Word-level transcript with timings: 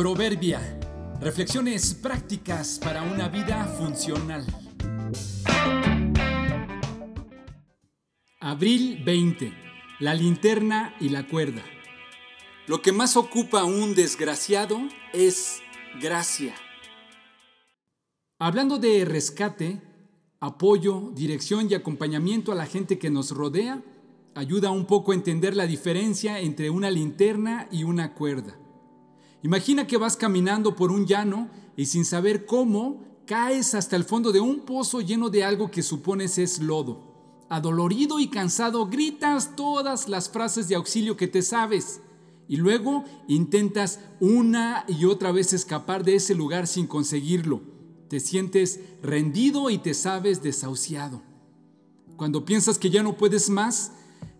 Proverbia. 0.00 0.80
Reflexiones 1.20 1.92
prácticas 1.92 2.80
para 2.82 3.02
una 3.02 3.28
vida 3.28 3.66
funcional. 3.66 4.46
Abril 8.40 9.02
20. 9.04 9.52
La 9.98 10.14
linterna 10.14 10.96
y 11.00 11.10
la 11.10 11.28
cuerda. 11.28 11.62
Lo 12.66 12.80
que 12.80 12.92
más 12.92 13.18
ocupa 13.18 13.60
a 13.60 13.64
un 13.64 13.94
desgraciado 13.94 14.80
es 15.12 15.60
gracia. 16.00 16.54
Hablando 18.38 18.78
de 18.78 19.04
rescate, 19.04 19.82
apoyo, 20.40 21.10
dirección 21.14 21.70
y 21.70 21.74
acompañamiento 21.74 22.52
a 22.52 22.54
la 22.54 22.64
gente 22.64 22.98
que 22.98 23.10
nos 23.10 23.32
rodea, 23.32 23.84
ayuda 24.34 24.70
un 24.70 24.86
poco 24.86 25.12
a 25.12 25.16
entender 25.16 25.54
la 25.54 25.66
diferencia 25.66 26.40
entre 26.40 26.70
una 26.70 26.90
linterna 26.90 27.68
y 27.70 27.84
una 27.84 28.14
cuerda. 28.14 28.56
Imagina 29.42 29.86
que 29.86 29.96
vas 29.96 30.16
caminando 30.16 30.76
por 30.76 30.92
un 30.92 31.06
llano 31.06 31.48
y 31.76 31.86
sin 31.86 32.04
saber 32.04 32.44
cómo 32.44 33.02
caes 33.26 33.74
hasta 33.74 33.96
el 33.96 34.04
fondo 34.04 34.32
de 34.32 34.40
un 34.40 34.60
pozo 34.60 35.00
lleno 35.00 35.30
de 35.30 35.44
algo 35.44 35.70
que 35.70 35.82
supones 35.82 36.36
es 36.36 36.60
lodo. 36.60 37.46
Adolorido 37.48 38.20
y 38.20 38.28
cansado 38.28 38.86
gritas 38.86 39.56
todas 39.56 40.08
las 40.08 40.28
frases 40.28 40.68
de 40.68 40.74
auxilio 40.74 41.16
que 41.16 41.26
te 41.26 41.42
sabes 41.42 42.00
y 42.48 42.56
luego 42.56 43.04
intentas 43.28 44.00
una 44.18 44.84
y 44.88 45.04
otra 45.04 45.30
vez 45.30 45.52
escapar 45.52 46.04
de 46.04 46.16
ese 46.16 46.34
lugar 46.34 46.66
sin 46.66 46.88
conseguirlo. 46.88 47.62
Te 48.08 48.18
sientes 48.18 48.80
rendido 49.02 49.70
y 49.70 49.78
te 49.78 49.94
sabes 49.94 50.42
desahuciado. 50.42 51.22
Cuando 52.16 52.44
piensas 52.44 52.78
que 52.78 52.90
ya 52.90 53.04
no 53.04 53.16
puedes 53.16 53.48
más, 53.48 53.92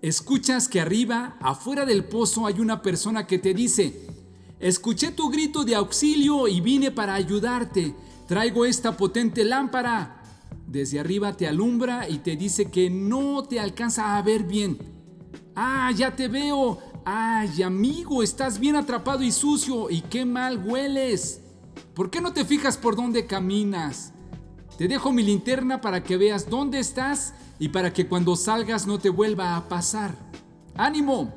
escuchas 0.00 0.68
que 0.68 0.80
arriba, 0.80 1.36
afuera 1.40 1.84
del 1.84 2.06
pozo, 2.06 2.46
hay 2.46 2.60
una 2.60 2.80
persona 2.80 3.26
que 3.26 3.38
te 3.38 3.52
dice, 3.52 4.17
Escuché 4.60 5.12
tu 5.12 5.30
grito 5.30 5.64
de 5.64 5.76
auxilio 5.76 6.48
y 6.48 6.60
vine 6.60 6.90
para 6.90 7.14
ayudarte. 7.14 7.94
Traigo 8.26 8.64
esta 8.64 8.96
potente 8.96 9.44
lámpara. 9.44 10.22
Desde 10.66 10.98
arriba 10.98 11.36
te 11.36 11.46
alumbra 11.46 12.08
y 12.08 12.18
te 12.18 12.36
dice 12.36 12.70
que 12.70 12.90
no 12.90 13.44
te 13.44 13.60
alcanza 13.60 14.16
a 14.16 14.22
ver 14.22 14.42
bien. 14.42 14.76
Ah, 15.54 15.92
ya 15.94 16.14
te 16.14 16.26
veo. 16.26 16.78
Ay, 17.04 17.62
amigo, 17.62 18.22
estás 18.22 18.58
bien 18.58 18.76
atrapado 18.76 19.22
y 19.22 19.30
sucio 19.30 19.90
y 19.90 20.02
qué 20.02 20.24
mal 20.24 20.62
hueles. 20.62 21.40
¿Por 21.94 22.10
qué 22.10 22.20
no 22.20 22.32
te 22.32 22.44
fijas 22.44 22.76
por 22.76 22.96
dónde 22.96 23.26
caminas? 23.26 24.12
Te 24.76 24.88
dejo 24.88 25.12
mi 25.12 25.22
linterna 25.22 25.80
para 25.80 26.02
que 26.02 26.16
veas 26.16 26.50
dónde 26.50 26.80
estás 26.80 27.32
y 27.58 27.68
para 27.68 27.92
que 27.92 28.06
cuando 28.06 28.36
salgas 28.36 28.86
no 28.86 28.98
te 28.98 29.08
vuelva 29.08 29.56
a 29.56 29.68
pasar. 29.68 30.14
¡Ánimo! 30.74 31.34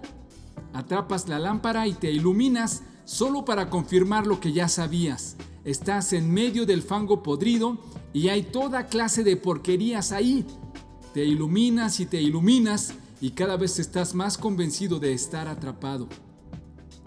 Atrapas 0.73 1.27
la 1.27 1.39
lámpara 1.39 1.87
y 1.87 1.93
te 1.93 2.11
iluminas 2.11 2.83
solo 3.05 3.45
para 3.45 3.69
confirmar 3.69 4.27
lo 4.27 4.39
que 4.39 4.53
ya 4.53 4.67
sabías. 4.67 5.37
Estás 5.63 6.13
en 6.13 6.31
medio 6.31 6.65
del 6.65 6.81
fango 6.81 7.21
podrido 7.21 7.77
y 8.13 8.29
hay 8.29 8.43
toda 8.43 8.87
clase 8.87 9.23
de 9.23 9.37
porquerías 9.37 10.11
ahí. 10.11 10.45
Te 11.13 11.25
iluminas 11.25 11.99
y 11.99 12.05
te 12.05 12.21
iluminas 12.21 12.93
y 13.19 13.31
cada 13.31 13.57
vez 13.57 13.77
estás 13.79 14.15
más 14.15 14.37
convencido 14.37 14.99
de 14.99 15.13
estar 15.13 15.47
atrapado. 15.47 16.07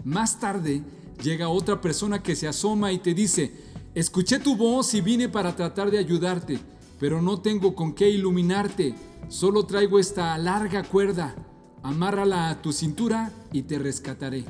Más 0.03 0.39
tarde 0.39 0.83
llega 1.21 1.49
otra 1.49 1.81
persona 1.81 2.23
que 2.23 2.35
se 2.35 2.47
asoma 2.47 2.91
y 2.91 2.99
te 2.99 3.13
dice, 3.13 3.51
escuché 3.93 4.39
tu 4.39 4.55
voz 4.55 4.93
y 4.93 5.01
vine 5.01 5.27
para 5.27 5.55
tratar 5.55 5.91
de 5.91 5.97
ayudarte, 5.97 6.59
pero 6.99 7.21
no 7.21 7.41
tengo 7.41 7.75
con 7.75 7.93
qué 7.93 8.09
iluminarte, 8.09 8.95
solo 9.27 9.65
traigo 9.65 9.99
esta 9.99 10.37
larga 10.37 10.83
cuerda, 10.83 11.35
amárrala 11.83 12.49
a 12.49 12.61
tu 12.61 12.71
cintura 12.71 13.31
y 13.51 13.63
te 13.63 13.79
rescataré. 13.79 14.45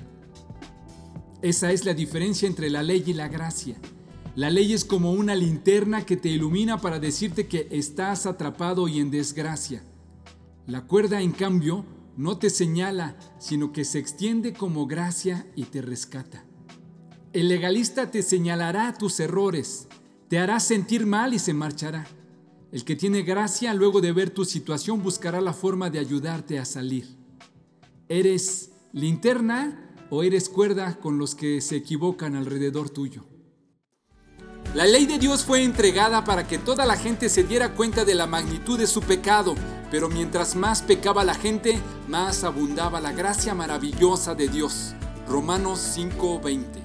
Esa 1.46 1.72
es 1.72 1.86
la 1.86 1.94
diferencia 1.94 2.48
entre 2.48 2.72
la 2.72 2.82
ley 2.82 3.04
y 3.06 3.14
la 3.14 3.28
gracia. 3.28 3.76
La 4.36 4.50
ley 4.50 4.74
es 4.74 4.84
como 4.84 5.12
una 5.12 5.36
linterna 5.36 6.04
que 6.04 6.18
te 6.18 6.30
ilumina 6.30 6.82
para 6.82 7.00
decirte 7.00 7.46
que 7.46 7.68
estás 7.70 8.26
atrapado 8.26 8.88
y 8.88 9.00
en 9.00 9.12
desgracia. 9.12 9.84
La 10.66 10.88
cuerda, 10.88 11.22
en 11.22 11.32
cambio, 11.32 11.86
no 12.18 12.40
te 12.40 12.50
señala, 12.50 13.16
sino 13.38 13.72
que 13.74 13.86
se 13.86 14.00
extiende 14.00 14.54
como 14.54 14.88
gracia 14.88 15.46
y 15.56 15.66
te 15.66 15.84
rescata. 15.84 16.44
El 17.32 17.50
legalista 17.50 18.10
te 18.10 18.24
señalará 18.24 18.96
tus 18.98 19.20
errores, 19.20 19.88
te 20.28 20.40
hará 20.40 20.60
sentir 20.60 21.06
mal 21.06 21.36
y 21.36 21.38
se 21.38 21.54
marchará. 21.54 22.08
El 22.72 22.84
que 22.86 22.96
tiene 22.96 23.22
gracia, 23.22 23.72
luego 23.76 24.02
de 24.02 24.14
ver 24.14 24.32
tu 24.32 24.46
situación, 24.46 25.04
buscará 25.04 25.40
la 25.42 25.54
forma 25.54 25.92
de 25.92 26.00
ayudarte 26.00 26.58
a 26.58 26.66
salir. 26.66 27.06
¿Eres 28.10 28.72
linterna 28.94 29.85
o 30.10 30.24
eres 30.24 30.50
cuerda 30.50 30.96
con 31.00 31.18
los 31.18 31.36
que 31.36 31.62
se 31.62 31.76
equivocan 31.76 32.36
alrededor 32.36 32.90
tuyo. 32.90 33.24
La 34.74 34.86
ley 34.86 35.06
de 35.06 35.20
Dios 35.20 35.46
fue 35.46 35.64
entregada 35.64 36.26
para 36.26 36.48
que 36.48 36.58
toda 36.58 36.86
la 36.86 36.98
gente 36.98 37.30
se 37.30 37.44
diera 37.44 37.74
cuenta 37.74 38.04
de 38.04 38.16
la 38.16 38.28
magnitud 38.28 38.78
de 38.78 38.88
su 38.88 39.02
pecado, 39.02 39.56
pero 39.90 40.10
mientras 40.10 40.56
más 40.56 40.82
pecaba 40.82 41.24
la 41.24 41.36
gente, 41.36 41.80
más 42.10 42.44
abundaba 42.44 43.00
la 43.00 43.14
gracia 43.14 43.56
maravillosa 43.56 44.36
de 44.36 44.50
Dios. 44.50 44.94
Romanos 45.28 45.80
5:20 45.80 46.85